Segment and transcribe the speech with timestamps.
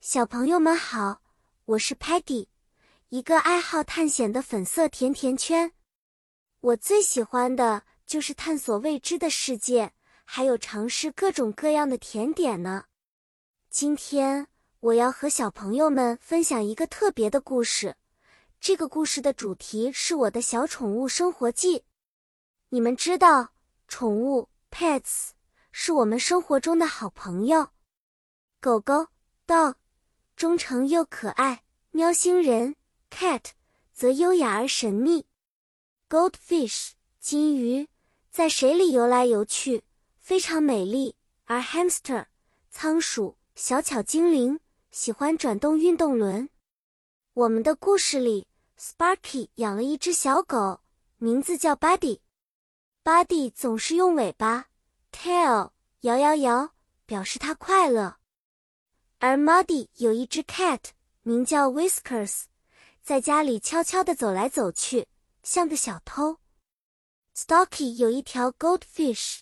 [0.00, 1.20] 小朋友们好，
[1.66, 2.46] 我是 Patty，
[3.10, 5.72] 一个爱好探险的粉色甜甜圈。
[6.60, 9.92] 我最喜欢的就是探索未知的世界，
[10.24, 12.86] 还有尝试各种各样的甜点呢。
[13.68, 14.46] 今天
[14.80, 17.94] 我要和小朋友们分享一个特别的故事，
[18.58, 21.84] 这个故事的主题是我的小宠物生活记。
[22.70, 23.50] 你们知道，
[23.86, 25.32] 宠物 pets
[25.72, 27.68] 是我们生活中的好朋友，
[28.62, 29.08] 狗狗
[29.46, 29.74] dog。
[30.40, 32.74] 忠诚又可爱，喵星人
[33.10, 33.50] cat
[33.92, 35.26] 则优雅而神秘。
[36.08, 37.90] Goldfish 金鱼
[38.30, 39.84] 在水里游来游去，
[40.18, 41.14] 非常美丽。
[41.44, 42.24] 而 hamster
[42.70, 44.58] 仓鼠小巧精灵，
[44.90, 46.48] 喜欢转动运动轮。
[47.34, 50.80] 我们的故事里，Sparky 养了一只小狗，
[51.18, 52.20] 名字叫 Buddy。
[53.04, 54.68] Buddy 总是用尾巴
[55.12, 56.72] tail 摇摇摇，
[57.04, 58.19] 表示它快乐。
[59.22, 60.80] 而 Muddy 有一只 cat，
[61.22, 62.44] 名叫 Whiskers，
[63.02, 65.06] 在家里悄悄地走来走去，
[65.42, 66.38] 像个小偷。
[67.36, 69.40] Stocky 有一条 goldfish，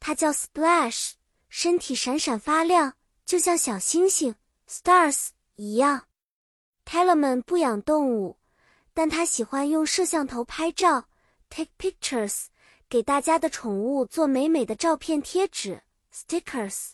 [0.00, 1.12] 它叫 Splash，
[1.50, 2.94] 身体闪闪发亮，
[3.26, 4.34] 就像小星星
[4.66, 6.06] stars 一样。
[6.86, 8.38] Tellerman 不养动物，
[8.94, 11.06] 但他喜欢用摄像头拍照
[11.50, 12.46] take pictures，
[12.88, 15.82] 给大家的宠物做美美的照片贴纸
[16.14, 16.92] stickers。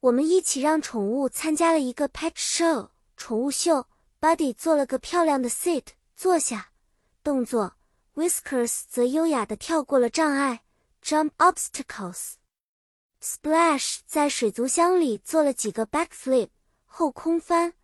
[0.00, 3.86] 我们一起让宠物参加了一个 pet show 宠物秀
[4.18, 6.70] ，Buddy 做了个漂亮的 sit 坐下
[7.22, 7.74] 动作
[8.14, 10.62] ，Whiskers 则优雅地跳过了障碍
[11.04, 12.36] jump obstacles。
[13.22, 16.48] Splash 在水族箱里做了几个 backflip
[16.86, 17.74] 后空翻，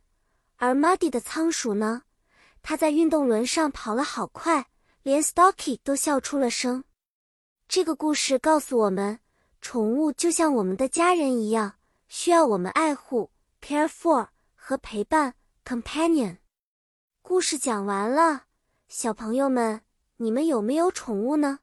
[0.56, 2.04] 而 Muddy 的仓鼠呢，
[2.62, 4.68] 它在运动轮上跑了好快，
[5.02, 6.84] 连 Stocky 都笑出了声。
[7.68, 9.20] 这个故事告诉我们，
[9.60, 11.74] 宠物就像我们的家人一样。
[12.08, 16.38] 需要我们爱护，care for 和陪伴，companion。
[17.22, 18.44] 故事讲完了，
[18.88, 19.82] 小朋友们，
[20.18, 21.60] 你们有没有宠物呢？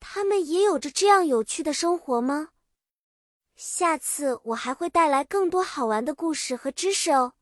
[0.00, 2.48] 他们也有着这样有趣的生活吗？
[3.54, 7.34] 下次我还会带来更多好玩的故事和知识哦，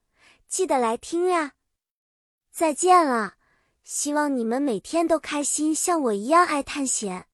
[0.48, 1.52] 记得来听呀！
[2.50, 3.36] 再见了，
[3.84, 7.27] 希望你们每天都开心，像我一样爱探险。